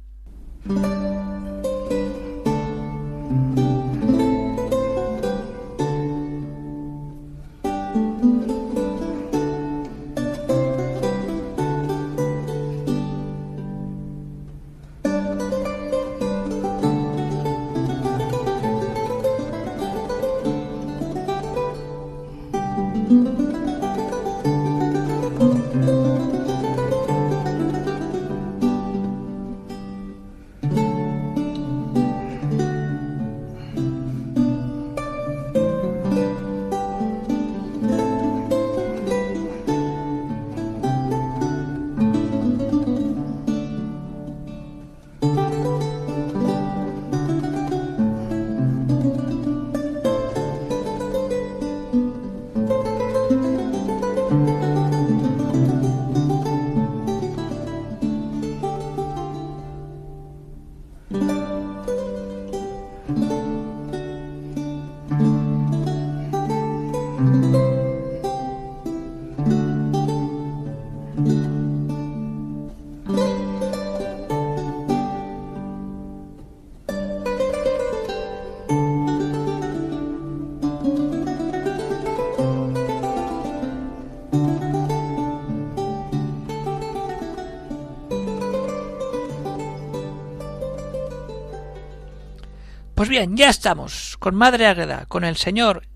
Pues 93.02 93.10
bien, 93.10 93.36
ya 93.36 93.50
estamos 93.50 94.16
con 94.20 94.36
Madre 94.36 94.68
Ágreda, 94.68 95.08
con 95.08 95.24
el 95.24 95.36
Señor, 95.36 95.88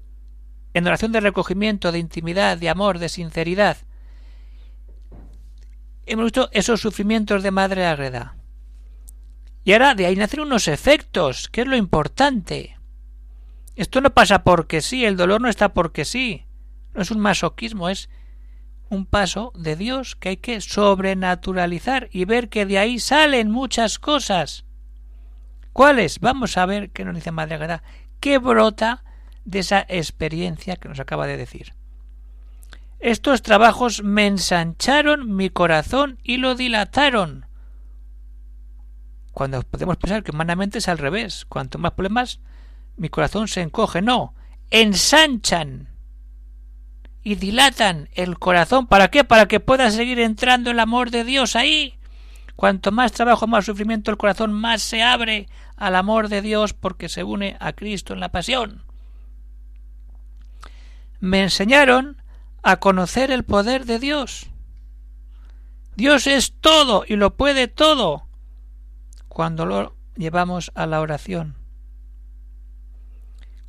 en 0.73 0.87
oración 0.87 1.11
de 1.11 1.19
recogimiento, 1.19 1.91
de 1.91 1.99
intimidad, 1.99 2.57
de 2.57 2.67
amor, 2.67 2.97
de 2.97 3.09
sinceridad. 3.09 3.77
Hemos 6.07 6.25
visto 6.25 6.49
esos 6.51 6.81
sufrimientos 6.81 7.43
de 7.43 7.51
Madre 7.51 7.85
Ágreda. 7.85 8.37
Y 9.63 9.73
ahora 9.73 9.93
de 9.93 10.07
ahí 10.07 10.15
nacen 10.15 10.39
unos 10.39 10.67
efectos, 10.67 11.47
que 11.47 11.61
es 11.61 11.67
lo 11.67 11.75
importante. 11.75 12.75
Esto 13.75 14.01
no 14.01 14.09
pasa 14.09 14.43
porque 14.43 14.81
sí, 14.81 15.05
el 15.05 15.15
dolor 15.15 15.41
no 15.41 15.47
está 15.47 15.75
porque 15.75 16.05
sí. 16.05 16.47
No 16.95 17.03
es 17.03 17.11
un 17.11 17.19
masoquismo, 17.19 17.89
es 17.89 18.09
un 18.89 19.05
paso 19.05 19.51
de 19.53 19.75
Dios 19.75 20.15
que 20.15 20.29
hay 20.29 20.37
que 20.37 20.59
sobrenaturalizar 20.59 22.09
y 22.11 22.25
ver 22.25 22.49
que 22.49 22.65
de 22.65 22.79
ahí 22.79 22.97
salen 22.97 23.51
muchas 23.51 23.99
cosas. 23.99 24.65
¿Cuáles? 25.75 26.21
Vamos 26.21 26.55
a 26.55 26.65
ver 26.65 26.91
qué 26.91 27.03
nos 27.03 27.15
dice 27.15 27.31
Madre 27.31 27.55
Agueda, 27.55 27.83
qué 28.21 28.37
brota 28.37 29.03
de 29.43 29.59
esa 29.59 29.85
experiencia 29.89 30.77
que 30.77 30.87
nos 30.87 31.01
acaba 31.01 31.27
de 31.27 31.35
decir. 31.35 31.73
Estos 33.01 33.41
trabajos 33.41 34.01
me 34.01 34.25
ensancharon 34.25 35.35
mi 35.35 35.49
corazón 35.49 36.17
y 36.23 36.37
lo 36.37 36.55
dilataron. 36.55 37.45
Cuando 39.33 39.63
podemos 39.63 39.97
pensar 39.97 40.23
que 40.23 40.31
humanamente 40.31 40.77
es 40.77 40.87
al 40.87 40.97
revés, 40.97 41.43
cuanto 41.43 41.77
más 41.77 41.91
problemas, 41.91 42.39
mi 42.95 43.09
corazón 43.09 43.49
se 43.49 43.59
encoge. 43.59 44.01
No, 44.01 44.33
ensanchan 44.71 45.89
y 47.21 47.35
dilatan 47.35 48.07
el 48.13 48.39
corazón. 48.39 48.87
¿Para 48.87 49.09
qué? 49.09 49.25
Para 49.25 49.49
que 49.49 49.59
pueda 49.59 49.91
seguir 49.91 50.21
entrando 50.21 50.71
el 50.71 50.79
amor 50.79 51.11
de 51.11 51.25
Dios 51.25 51.57
ahí. 51.57 51.95
Cuanto 52.55 52.93
más 52.93 53.11
trabajo, 53.11 53.45
más 53.45 53.65
sufrimiento, 53.65 54.09
el 54.09 54.15
corazón 54.15 54.53
más 54.53 54.81
se 54.81 55.03
abre 55.03 55.49
al 55.75 55.95
amor 55.95 56.29
de 56.29 56.41
Dios 56.41 56.73
porque 56.73 57.09
se 57.09 57.23
une 57.23 57.57
a 57.59 57.73
Cristo 57.73 58.13
en 58.13 58.19
la 58.19 58.29
pasión. 58.29 58.83
Me 61.19 61.41
enseñaron 61.41 62.21
a 62.63 62.77
conocer 62.77 63.31
el 63.31 63.43
poder 63.43 63.85
de 63.85 63.99
Dios. 63.99 64.47
Dios 65.95 66.27
es 66.27 66.53
todo 66.59 67.05
y 67.07 67.15
lo 67.15 67.35
puede 67.35 67.67
todo 67.67 68.27
cuando 69.27 69.65
lo 69.65 69.95
llevamos 70.15 70.71
a 70.75 70.85
la 70.85 70.99
oración. 70.99 71.55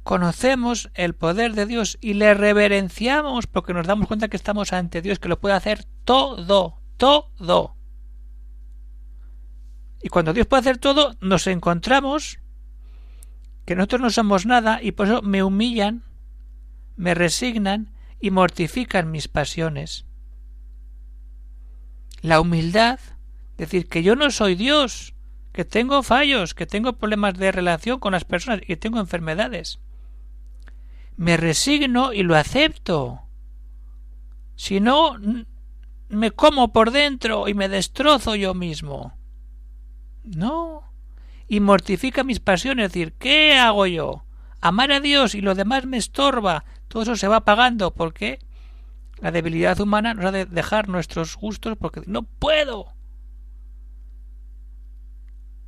Conocemos 0.03 0.91
el 0.95 1.15
poder 1.15 1.55
de 1.55 1.67
Dios 1.67 1.99
y 2.01 2.15
le 2.15 2.35
reverenciamos 2.35 3.47
porque 3.47 3.75
nos 3.75 3.87
damos 3.87 4.07
cuenta 4.07 4.29
que 4.29 4.37
estamos 4.37 4.73
ante 4.73 5.03
Dios 5.03 5.19
que 5.19 5.29
lo 5.29 5.41
puede 5.41 5.57
hacer 5.57 5.85
todo, 6.05 6.79
todo. 6.97 7.76
Y 10.07 10.09
cuando 10.09 10.33
Dios 10.33 10.47
puede 10.47 10.61
hacer 10.61 10.79
todo, 10.79 11.17
nos 11.21 11.49
encontramos 11.49 12.39
que 13.65 13.75
nosotros 13.75 14.01
no 14.03 14.11
somos 14.11 14.47
nada 14.47 14.79
y 14.81 14.93
por 14.93 15.09
eso 15.09 15.21
me 15.21 15.43
humillan, 15.43 16.05
me 16.95 17.13
resignan 17.13 17.91
y 18.21 18.31
mortifican 18.31 19.11
mis 19.11 19.27
pasiones. 19.27 20.05
La 22.21 22.41
humildad, 22.41 23.01
decir 23.59 23.89
que 23.89 24.05
yo 24.05 24.15
no 24.15 24.31
soy 24.31 24.55
Dios, 24.55 25.13
que 25.51 25.65
tengo 25.65 26.05
fallos, 26.05 26.55
que 26.55 26.67
tengo 26.67 26.93
problemas 26.93 27.35
de 27.35 27.51
relación 27.51 27.99
con 27.99 28.13
las 28.13 28.25
personas 28.25 28.61
y 28.63 28.67
que 28.67 28.77
tengo 28.77 29.01
enfermedades. 29.01 29.81
Me 31.17 31.37
resigno 31.37 32.13
y 32.13 32.23
lo 32.23 32.37
acepto. 32.37 33.23
Si 34.55 34.79
no, 34.79 35.17
me 36.09 36.31
como 36.31 36.73
por 36.73 36.93
dentro 36.93 37.49
y 37.49 37.55
me 37.55 37.69
destrozo 37.69 38.37
yo 38.37 38.55
mismo. 38.55 39.17
No. 40.27 40.83
Y 41.49 41.61
mortifica 41.61 42.25
mis 42.25 42.41
pasiones, 42.41 42.87
es 42.87 42.93
decir, 42.93 43.13
¿qué 43.15 43.57
hago 43.57 43.87
yo? 43.87 44.25
Amar 44.61 44.91
a 44.93 45.01
Dios 45.01 45.35
y 45.35 45.41
lo 45.41 45.55
demás 45.55 45.87
me 45.87 45.97
estorba. 45.97 46.65
Todo 46.89 47.05
eso 47.05 47.17
se 47.17 47.29
va 47.29 47.45
pagando 47.45 47.93
porque 47.93 48.41
la 49.21 49.31
debilidad 49.31 49.81
humana 49.81 50.15
nos 50.15 50.27
ha 50.27 50.33
de 50.33 50.45
dejar 50.45 50.89
nuestros 50.89 51.37
gustos 51.37 51.77
porque 51.79 52.03
no 52.07 52.23
puedo. 52.23 52.93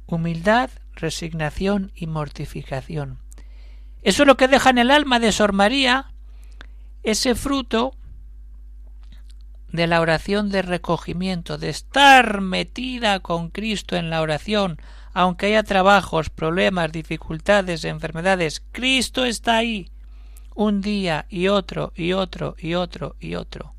Humildad, 0.06 0.70
resignación 0.94 1.92
y 1.94 2.06
mortificación. 2.06 3.20
Eso 4.02 4.22
es 4.22 4.26
lo 4.26 4.36
que 4.36 4.48
deja 4.48 4.70
en 4.70 4.78
el 4.78 4.90
alma 4.90 5.20
de 5.20 5.32
Sor 5.32 5.52
María 5.52 6.12
ese 7.02 7.34
fruto 7.34 7.94
de 9.72 9.86
la 9.86 10.00
oración 10.00 10.50
de 10.50 10.62
recogimiento, 10.62 11.58
de 11.58 11.68
estar 11.68 12.40
metida 12.40 13.20
con 13.20 13.50
Cristo 13.50 13.96
en 13.96 14.10
la 14.10 14.22
oración, 14.22 14.80
aunque 15.12 15.46
haya 15.46 15.62
trabajos, 15.62 16.30
problemas, 16.30 16.92
dificultades, 16.92 17.84
enfermedades, 17.84 18.62
Cristo 18.72 19.24
está 19.24 19.58
ahí, 19.58 19.90
un 20.54 20.80
día 20.80 21.26
y 21.28 21.48
otro 21.48 21.92
y 21.94 22.12
otro 22.12 22.56
y 22.58 22.74
otro 22.74 23.16
y 23.20 23.34
otro. 23.34 23.74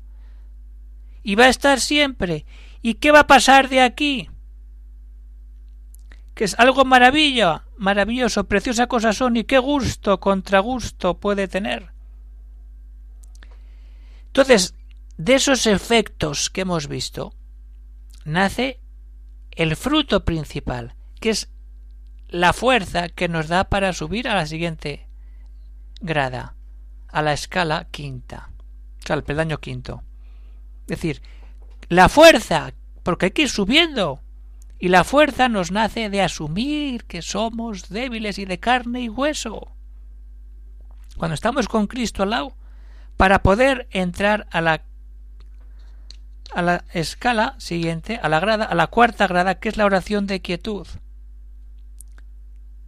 Y 1.22 1.34
va 1.34 1.44
a 1.44 1.48
estar 1.48 1.80
siempre. 1.80 2.46
¿Y 2.82 2.94
qué 2.94 3.10
va 3.10 3.20
a 3.20 3.26
pasar 3.26 3.68
de 3.68 3.82
aquí? 3.82 4.30
Que 6.34 6.44
es 6.44 6.58
algo 6.58 6.84
maravilla, 6.84 7.64
maravilloso, 7.76 8.44
preciosa 8.44 8.86
cosa 8.86 9.12
son 9.12 9.36
y 9.36 9.44
qué 9.44 9.58
gusto, 9.58 10.20
contragusto 10.20 11.18
puede 11.18 11.48
tener. 11.48 11.92
Entonces, 14.28 14.74
de 15.20 15.34
esos 15.34 15.66
efectos 15.66 16.48
que 16.48 16.62
hemos 16.62 16.88
visto, 16.88 17.34
nace 18.24 18.80
el 19.50 19.76
fruto 19.76 20.24
principal, 20.24 20.94
que 21.20 21.28
es 21.28 21.50
la 22.28 22.54
fuerza 22.54 23.10
que 23.10 23.28
nos 23.28 23.48
da 23.48 23.64
para 23.64 23.92
subir 23.92 24.28
a 24.28 24.34
la 24.34 24.46
siguiente 24.46 25.08
grada, 26.00 26.54
a 27.08 27.20
la 27.20 27.34
escala 27.34 27.88
quinta, 27.90 28.48
o 29.02 29.06
sea, 29.06 29.14
al 29.14 29.22
peldaño 29.22 29.58
quinto. 29.58 30.02
Es 30.82 30.96
decir, 30.96 31.20
la 31.90 32.08
fuerza, 32.08 32.72
porque 33.02 33.26
hay 33.26 33.32
que 33.32 33.42
ir 33.42 33.50
subiendo, 33.50 34.22
y 34.78 34.88
la 34.88 35.04
fuerza 35.04 35.50
nos 35.50 35.70
nace 35.70 36.08
de 36.08 36.22
asumir 36.22 37.04
que 37.04 37.20
somos 37.20 37.90
débiles 37.90 38.38
y 38.38 38.46
de 38.46 38.58
carne 38.58 39.02
y 39.02 39.10
hueso. 39.10 39.70
Cuando 41.18 41.34
estamos 41.34 41.68
con 41.68 41.88
Cristo 41.88 42.22
al 42.22 42.30
lado, 42.30 42.56
para 43.18 43.42
poder 43.42 43.86
entrar 43.90 44.46
a 44.50 44.62
la 44.62 44.82
a 46.52 46.62
la 46.62 46.84
escala 46.92 47.54
siguiente, 47.58 48.18
a 48.22 48.28
la 48.28 48.40
grada, 48.40 48.64
a 48.64 48.74
la 48.74 48.86
cuarta 48.88 49.26
grada, 49.26 49.56
que 49.56 49.68
es 49.68 49.76
la 49.76 49.84
oración 49.84 50.26
de 50.26 50.40
quietud. 50.40 50.86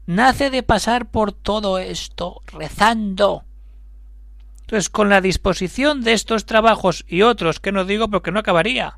Nace 0.06 0.50
de 0.50 0.62
pasar 0.62 1.10
por 1.10 1.32
todo 1.32 1.78
esto 1.78 2.42
rezando. 2.46 3.44
Entonces, 4.62 4.90
con 4.90 5.08
la 5.08 5.20
disposición 5.20 6.02
de 6.02 6.12
estos 6.12 6.46
trabajos 6.46 7.04
y 7.06 7.22
otros 7.22 7.60
que 7.60 7.72
no 7.72 7.84
digo 7.84 8.08
porque 8.08 8.32
no 8.32 8.40
acabaría, 8.40 8.96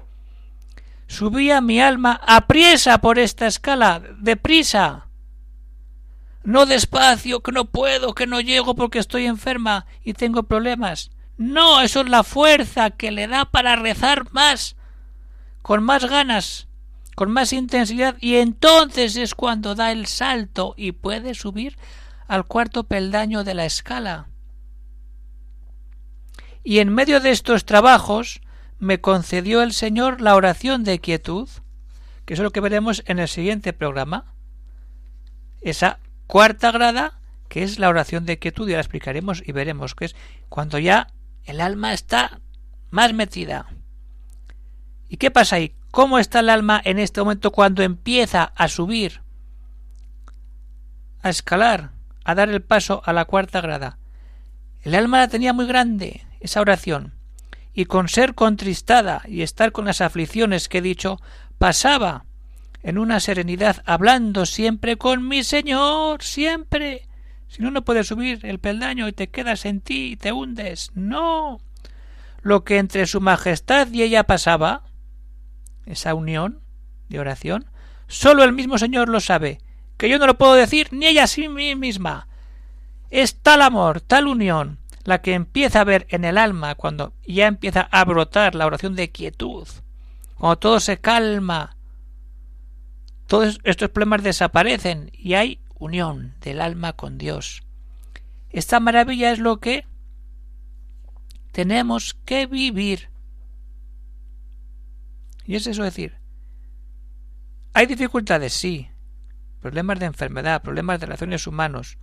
subía 1.06 1.60
mi 1.60 1.80
alma 1.80 2.20
apriesa 2.24 2.98
por 2.98 3.18
esta 3.18 3.46
escala, 3.46 4.02
deprisa. 4.18 5.08
No 6.42 6.66
despacio, 6.66 7.40
que 7.40 7.52
no 7.52 7.64
puedo, 7.64 8.14
que 8.14 8.26
no 8.26 8.40
llego 8.40 8.74
porque 8.74 8.98
estoy 8.98 9.26
enferma 9.26 9.86
y 10.04 10.12
tengo 10.12 10.42
problemas. 10.42 11.10
No, 11.36 11.80
eso 11.80 12.02
es 12.02 12.08
la 12.08 12.22
fuerza 12.22 12.90
que 12.90 13.10
le 13.10 13.26
da 13.26 13.44
para 13.44 13.76
rezar 13.76 14.32
más, 14.32 14.76
con 15.62 15.82
más 15.82 16.04
ganas, 16.04 16.68
con 17.16 17.30
más 17.30 17.52
intensidad, 17.52 18.16
y 18.20 18.36
entonces 18.36 19.16
es 19.16 19.34
cuando 19.34 19.74
da 19.74 19.90
el 19.92 20.06
salto 20.06 20.74
y 20.76 20.92
puede 20.92 21.34
subir 21.34 21.76
al 22.28 22.46
cuarto 22.46 22.84
peldaño 22.84 23.44
de 23.44 23.54
la 23.54 23.64
escala. 23.64 24.28
Y 26.62 26.78
en 26.78 26.94
medio 26.94 27.20
de 27.20 27.30
estos 27.30 27.64
trabajos 27.64 28.40
me 28.78 29.00
concedió 29.00 29.62
el 29.62 29.72
Señor 29.72 30.20
la 30.20 30.34
oración 30.34 30.84
de 30.84 30.98
quietud, 30.98 31.48
que 32.24 32.34
es 32.34 32.40
lo 32.40 32.52
que 32.52 32.60
veremos 32.60 33.02
en 33.06 33.18
el 33.18 33.28
siguiente 33.28 33.72
programa. 33.72 34.32
Esa 35.60 35.98
cuarta 36.26 36.70
grada, 36.70 37.20
que 37.48 37.62
es 37.62 37.78
la 37.78 37.88
oración 37.88 38.24
de 38.24 38.38
quietud, 38.38 38.68
y 38.68 38.72
la 38.72 38.80
explicaremos 38.80 39.42
y 39.44 39.52
veremos 39.52 39.94
que 39.94 40.06
es 40.06 40.16
cuando 40.48 40.78
ya 40.78 41.08
el 41.44 41.60
alma 41.60 41.92
está 41.92 42.40
más 42.90 43.12
metida. 43.12 43.66
¿Y 45.08 45.16
qué 45.16 45.30
pasa 45.30 45.56
ahí? 45.56 45.74
¿Cómo 45.90 46.18
está 46.18 46.40
el 46.40 46.50
alma 46.50 46.80
en 46.84 46.98
este 46.98 47.20
momento 47.20 47.52
cuando 47.52 47.82
empieza 47.82 48.52
a 48.56 48.68
subir, 48.68 49.22
a 51.22 51.30
escalar, 51.30 51.92
a 52.24 52.34
dar 52.34 52.48
el 52.48 52.62
paso 52.62 53.02
a 53.04 53.12
la 53.12 53.24
cuarta 53.24 53.60
grada? 53.60 53.98
El 54.82 54.94
alma 54.94 55.20
la 55.20 55.28
tenía 55.28 55.52
muy 55.52 55.66
grande, 55.66 56.26
esa 56.40 56.60
oración, 56.60 57.14
y 57.72 57.86
con 57.86 58.08
ser 58.08 58.34
contristada 58.34 59.22
y 59.26 59.42
estar 59.42 59.72
con 59.72 59.84
las 59.84 60.00
aflicciones 60.00 60.68
que 60.68 60.78
he 60.78 60.82
dicho, 60.82 61.20
pasaba 61.58 62.24
en 62.82 62.98
una 62.98 63.18
serenidad 63.18 63.82
hablando 63.86 64.46
siempre 64.46 64.96
con 64.96 65.26
mi 65.26 65.42
Señor, 65.42 66.22
siempre, 66.22 67.08
si 67.48 67.62
no, 67.62 67.70
no 67.70 67.84
puedes 67.84 68.08
subir 68.08 68.40
el 68.44 68.58
peldaño 68.58 69.08
y 69.08 69.12
te 69.12 69.28
quedas 69.28 69.64
en 69.64 69.80
ti 69.80 70.12
y 70.12 70.16
te 70.16 70.32
hundes. 70.32 70.90
No. 70.94 71.60
Lo 72.42 72.64
que 72.64 72.78
entre 72.78 73.06
su 73.06 73.20
majestad 73.20 73.88
y 73.92 74.02
ella 74.02 74.24
pasaba, 74.24 74.82
esa 75.86 76.14
unión 76.14 76.60
de 77.08 77.20
oración, 77.20 77.66
solo 78.08 78.44
el 78.44 78.52
mismo 78.52 78.78
Señor 78.78 79.08
lo 79.08 79.20
sabe, 79.20 79.60
que 79.96 80.08
yo 80.08 80.18
no 80.18 80.26
lo 80.26 80.36
puedo 80.36 80.54
decir 80.54 80.88
ni 80.92 81.06
ella 81.06 81.24
a 81.24 81.28
sí 81.28 81.48
misma. 81.48 82.28
Es 83.10 83.40
tal 83.40 83.62
amor, 83.62 84.00
tal 84.00 84.26
unión, 84.26 84.78
la 85.04 85.20
que 85.20 85.34
empieza 85.34 85.80
a 85.80 85.84
ver 85.84 86.06
en 86.10 86.24
el 86.24 86.38
alma 86.38 86.74
cuando 86.74 87.12
ya 87.26 87.46
empieza 87.46 87.82
a 87.90 88.04
brotar 88.04 88.54
la 88.54 88.66
oración 88.66 88.96
de 88.96 89.10
quietud, 89.10 89.68
cuando 90.36 90.58
todo 90.58 90.80
se 90.80 90.98
calma, 90.98 91.76
todos 93.26 93.60
estos 93.64 93.90
problemas 93.90 94.22
desaparecen 94.22 95.10
y 95.12 95.34
hay 95.34 95.60
unión 95.74 96.34
del 96.40 96.60
alma 96.60 96.92
con 96.94 97.18
Dios. 97.18 97.62
Esta 98.50 98.80
maravilla 98.80 99.32
es 99.32 99.38
lo 99.38 99.58
que 99.58 99.86
tenemos 101.52 102.14
que 102.24 102.46
vivir. 102.46 103.10
Y 105.46 105.56
es 105.56 105.66
eso 105.66 105.82
decir, 105.82 106.14
hay 107.72 107.86
dificultades, 107.86 108.52
sí, 108.52 108.88
problemas 109.60 109.98
de 109.98 110.06
enfermedad, 110.06 110.62
problemas 110.62 111.00
de 111.00 111.06
relaciones 111.06 111.46
humanos, 111.46 111.98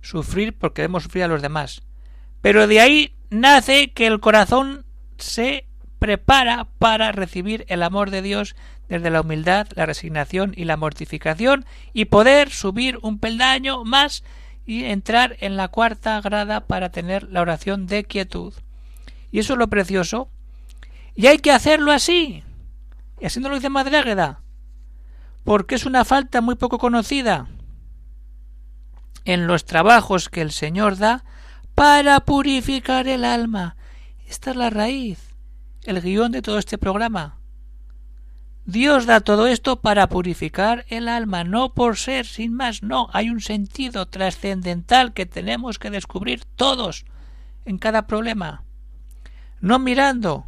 sufrir 0.00 0.56
porque 0.56 0.82
debemos 0.82 1.04
sufrir 1.04 1.24
a 1.24 1.28
los 1.28 1.42
demás. 1.42 1.82
Pero 2.40 2.66
de 2.66 2.80
ahí 2.80 3.16
nace 3.30 3.92
que 3.92 4.06
el 4.06 4.20
corazón 4.20 4.84
se 5.16 5.66
prepara 5.98 6.68
para 6.78 7.12
recibir 7.12 7.64
el 7.68 7.82
amor 7.82 8.10
de 8.10 8.20
Dios 8.20 8.56
desde 8.88 9.10
la 9.10 9.20
humildad, 9.20 9.66
la 9.74 9.86
resignación 9.86 10.52
y 10.56 10.64
la 10.64 10.76
mortificación 10.76 11.64
y 11.92 12.06
poder 12.06 12.50
subir 12.50 12.98
un 13.02 13.18
peldaño 13.18 13.84
más 13.84 14.24
y 14.66 14.84
entrar 14.84 15.36
en 15.40 15.56
la 15.56 15.68
cuarta 15.68 16.20
grada 16.20 16.66
para 16.66 16.90
tener 16.90 17.30
la 17.30 17.40
oración 17.40 17.86
de 17.86 18.04
quietud. 18.04 18.54
Y 19.30 19.40
eso 19.40 19.54
es 19.54 19.58
lo 19.58 19.68
precioso. 19.68 20.28
Y 21.14 21.26
hay 21.26 21.38
que 21.38 21.52
hacerlo 21.52 21.92
así. 21.92 22.42
Y 23.20 23.26
así 23.26 23.40
no 23.40 23.48
lo 23.48 23.56
dice 23.56 23.68
Madre 23.68 23.98
Águeda. 23.98 24.40
Porque 25.44 25.74
es 25.74 25.86
una 25.86 26.04
falta 26.04 26.40
muy 26.40 26.54
poco 26.54 26.78
conocida 26.78 27.48
en 29.24 29.46
los 29.46 29.64
trabajos 29.64 30.28
que 30.28 30.40
el 30.40 30.52
Señor 30.52 30.96
da 30.96 31.24
para 31.74 32.20
purificar 32.20 33.08
el 33.08 33.24
alma. 33.24 33.76
Esta 34.26 34.50
es 34.50 34.56
la 34.56 34.70
raíz 34.70 35.34
el 35.84 36.00
guion 36.00 36.32
de 36.32 36.42
todo 36.42 36.58
este 36.58 36.78
programa. 36.78 37.38
Dios 38.66 39.04
da 39.04 39.20
todo 39.20 39.46
esto 39.46 39.80
para 39.80 40.08
purificar 40.08 40.86
el 40.88 41.08
alma, 41.08 41.44
no 41.44 41.74
por 41.74 41.96
ser, 41.96 42.24
sin 42.26 42.54
más, 42.54 42.82
no, 42.82 43.08
hay 43.12 43.28
un 43.28 43.40
sentido 43.40 44.06
trascendental 44.06 45.12
que 45.12 45.26
tenemos 45.26 45.78
que 45.78 45.90
descubrir 45.90 46.44
todos 46.56 47.04
en 47.64 47.78
cada 47.78 48.06
problema. 48.06 48.64
No 49.60 49.78
mirando, 49.78 50.46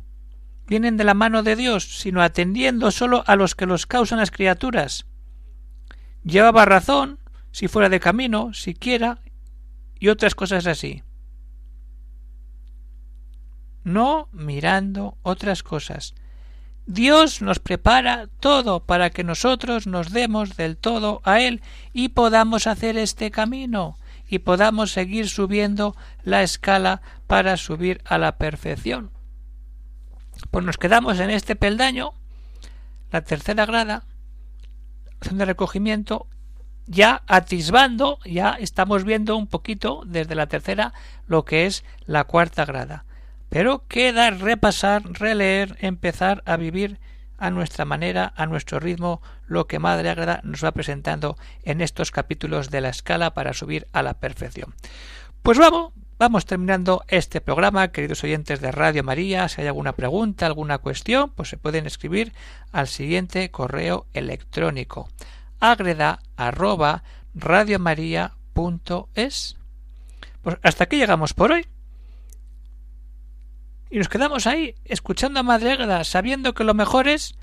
vienen 0.66 0.96
de 0.96 1.04
la 1.04 1.14
mano 1.14 1.42
de 1.42 1.56
Dios, 1.56 1.98
sino 1.98 2.22
atendiendo 2.22 2.90
solo 2.90 3.22
a 3.26 3.36
los 3.36 3.54
que 3.54 3.66
los 3.66 3.86
causan 3.86 4.18
las 4.18 4.30
criaturas. 4.30 5.06
Llevaba 6.24 6.64
razón, 6.64 7.18
si 7.52 7.68
fuera 7.68 7.88
de 7.88 8.00
camino, 8.00 8.54
siquiera, 8.54 9.20
y 9.98 10.08
otras 10.08 10.34
cosas 10.34 10.66
así 10.66 11.02
no 13.86 14.28
mirando 14.32 15.16
otras 15.22 15.62
cosas. 15.62 16.16
Dios 16.86 17.42
nos 17.42 17.58
prepara 17.58 18.28
todo 18.38 18.80
para 18.80 19.10
que 19.10 19.24
nosotros 19.24 19.88
nos 19.88 20.12
demos 20.12 20.56
del 20.56 20.76
todo 20.76 21.20
a 21.24 21.40
Él 21.40 21.60
y 21.92 22.10
podamos 22.10 22.68
hacer 22.68 22.96
este 22.96 23.32
camino 23.32 23.98
y 24.28 24.38
podamos 24.38 24.92
seguir 24.92 25.28
subiendo 25.28 25.96
la 26.22 26.42
escala 26.42 27.02
para 27.26 27.56
subir 27.56 28.02
a 28.04 28.18
la 28.18 28.38
perfección. 28.38 29.10
Pues 30.50 30.64
nos 30.64 30.78
quedamos 30.78 31.18
en 31.18 31.30
este 31.30 31.56
peldaño, 31.56 32.12
la 33.10 33.22
tercera 33.22 33.66
grada, 33.66 34.04
de 35.30 35.44
recogimiento, 35.44 36.26
ya 36.86 37.22
atisbando, 37.26 38.18
ya 38.24 38.50
estamos 38.60 39.02
viendo 39.02 39.36
un 39.36 39.48
poquito 39.48 40.02
desde 40.06 40.36
la 40.36 40.46
tercera 40.46 40.92
lo 41.26 41.44
que 41.44 41.66
es 41.66 41.84
la 42.06 42.24
cuarta 42.24 42.64
grada. 42.64 43.05
Pero 43.56 43.86
queda 43.88 44.28
repasar, 44.32 45.02
releer, 45.14 45.78
empezar 45.80 46.42
a 46.44 46.58
vivir 46.58 47.00
a 47.38 47.50
nuestra 47.50 47.86
manera, 47.86 48.34
a 48.36 48.44
nuestro 48.44 48.80
ritmo, 48.80 49.22
lo 49.46 49.66
que 49.66 49.78
Madre 49.78 50.10
Agrada 50.10 50.42
nos 50.44 50.62
va 50.62 50.72
presentando 50.72 51.38
en 51.62 51.80
estos 51.80 52.10
capítulos 52.10 52.68
de 52.70 52.82
la 52.82 52.90
escala 52.90 53.32
para 53.32 53.54
subir 53.54 53.86
a 53.94 54.02
la 54.02 54.12
perfección. 54.20 54.74
Pues 55.40 55.56
vamos, 55.56 55.94
vamos 56.18 56.44
terminando 56.44 57.02
este 57.08 57.40
programa, 57.40 57.88
queridos 57.92 58.22
oyentes 58.24 58.60
de 58.60 58.72
Radio 58.72 59.02
María. 59.02 59.48
Si 59.48 59.62
hay 59.62 59.68
alguna 59.68 59.92
pregunta, 59.92 60.44
alguna 60.44 60.76
cuestión, 60.76 61.30
pues 61.30 61.48
se 61.48 61.56
pueden 61.56 61.86
escribir 61.86 62.34
al 62.72 62.88
siguiente 62.88 63.50
correo 63.50 64.04
electrónico 64.12 65.08
agreda. 65.60 66.20
Pues 70.42 70.58
hasta 70.62 70.84
aquí 70.84 70.98
llegamos 70.98 71.32
por 71.32 71.52
hoy. 71.52 71.66
Y 73.90 73.98
nos 73.98 74.08
quedamos 74.08 74.46
ahí, 74.46 74.74
escuchando 74.84 75.40
a 75.40 75.42
Madre 75.42 75.72
Ágreda, 75.72 76.04
sabiendo 76.04 76.54
que 76.54 76.64
lo 76.64 76.74
mejor 76.74 77.08
es 77.08 77.36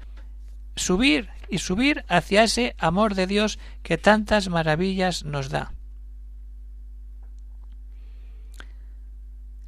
subir 0.76 1.30
y 1.50 1.60
subir 1.60 2.04
hacia 2.08 2.44
ese 2.44 2.76
amor 2.78 3.16
de 3.16 3.28
Dios 3.28 3.60
que 3.82 3.98
tantas 3.98 4.50
maravillas 4.50 5.24
nos 5.24 5.50
da. 5.50 5.72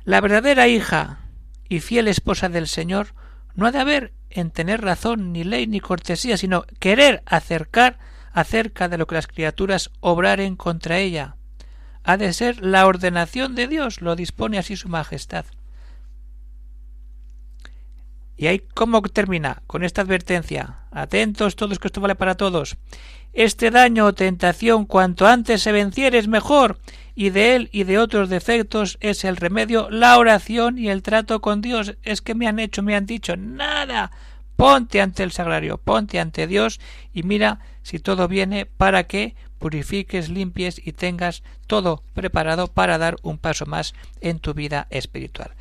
La 0.04 0.22
verdadera 0.22 0.68
hija 0.68 1.20
y 1.70 1.80
fiel 1.80 2.08
esposa 2.08 2.50
del 2.50 2.68
Señor 2.68 3.14
no 3.56 3.66
ha 3.66 3.72
de 3.72 3.80
haber 3.80 4.14
en 4.30 4.52
tener 4.52 4.82
razón 4.82 5.32
ni 5.32 5.44
ley 5.44 5.66
ni 5.66 5.80
cortesía, 5.80 6.38
sino 6.38 6.64
querer 6.80 7.24
acercar 7.26 7.98
acerca 8.34 8.90
de 8.90 8.98
lo 8.98 9.08
que 9.08 9.16
las 9.16 9.28
criaturas 9.28 9.92
obraren 10.02 10.58
contra 10.58 11.00
ella. 11.00 11.38
Ha 12.04 12.18
de 12.18 12.34
ser 12.34 12.64
la 12.64 12.86
ordenación 12.86 13.56
de 13.56 13.68
Dios, 13.68 14.02
lo 14.02 14.16
dispone 14.16 14.60
así 14.60 14.76
su 14.76 14.90
majestad. 14.90 15.46
Y 18.38 18.48
ahí 18.48 18.64
cómo 18.74 19.02
termina 19.02 19.62
con 19.68 19.84
esta 19.84 20.02
advertencia. 20.02 20.80
Atentos 20.92 21.56
todos 21.56 21.80
que 21.80 21.88
esto 21.88 22.02
vale 22.02 22.16
para 22.16 22.36
todos. 22.36 22.78
Este 23.34 23.70
daño 23.70 24.06
o 24.06 24.14
tentación 24.14 24.86
cuanto 24.86 25.28
antes 25.28 25.62
se 25.62 25.72
venciere 25.72 26.18
es 26.18 26.28
mejor, 26.28 26.80
y 27.16 27.32
de 27.32 27.56
él 27.56 27.70
y 27.72 27.84
de 27.84 27.98
otros 27.98 28.30
defectos 28.30 28.98
es 29.02 29.24
el 29.24 29.38
remedio 29.38 29.90
la 29.90 30.18
oración 30.18 30.78
y 30.78 30.90
el 30.90 31.02
trato 31.02 31.42
con 31.42 31.62
Dios. 31.62 31.96
Es 32.04 32.22
que 32.22 32.36
me 32.36 32.48
han 32.48 32.60
hecho, 32.60 32.84
me 32.84 32.96
han 32.96 33.06
dicho 33.06 33.36
nada. 33.36 34.12
Ponte 34.56 35.02
ante 35.02 35.24
el 35.24 35.32
sagrario, 35.32 35.78
ponte 35.78 36.20
ante 36.20 36.48
Dios 36.48 36.80
y 37.14 37.24
mira 37.24 37.60
si 37.84 38.00
todo 38.00 38.28
viene 38.28 38.66
para 38.66 39.04
que 39.04 39.36
purifiques, 39.60 40.30
limpies 40.30 40.80
y 40.86 40.94
tengas 40.94 41.44
todo 41.68 42.04
preparado 42.14 42.68
para 42.68 42.98
dar 42.98 43.18
un 43.22 43.38
paso 43.38 43.66
más 43.66 43.94
en 44.22 44.40
tu 44.40 44.54
vida 44.54 44.88
espiritual. 44.92 45.52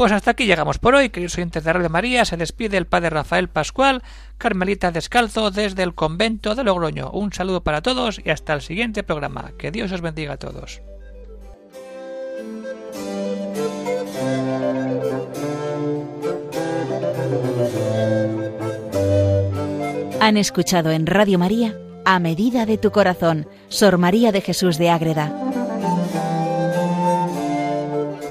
Pues 0.00 0.12
hasta 0.12 0.30
aquí 0.30 0.46
llegamos 0.46 0.78
por 0.78 0.94
hoy, 0.94 1.10
queridos 1.10 1.36
oyentes 1.36 1.62
de 1.62 1.74
Radio 1.74 1.90
María. 1.90 2.24
Se 2.24 2.38
despide 2.38 2.78
el 2.78 2.86
padre 2.86 3.10
Rafael 3.10 3.48
Pascual, 3.48 4.02
Carmelita 4.38 4.92
Descalzo, 4.92 5.50
desde 5.50 5.82
el 5.82 5.94
convento 5.94 6.54
de 6.54 6.64
Logroño. 6.64 7.10
Un 7.10 7.34
saludo 7.34 7.62
para 7.62 7.82
todos 7.82 8.18
y 8.24 8.30
hasta 8.30 8.54
el 8.54 8.62
siguiente 8.62 9.02
programa. 9.02 9.52
Que 9.58 9.70
Dios 9.70 9.92
os 9.92 10.00
bendiga 10.00 10.32
a 10.32 10.36
todos. 10.38 10.80
Han 20.20 20.38
escuchado 20.38 20.92
en 20.92 21.04
Radio 21.04 21.38
María 21.38 21.76
A 22.06 22.20
Medida 22.20 22.64
de 22.64 22.78
tu 22.78 22.90
Corazón, 22.90 23.46
Sor 23.68 23.98
María 23.98 24.32
de 24.32 24.40
Jesús 24.40 24.78
de 24.78 24.88
Ágreda 24.88 25.49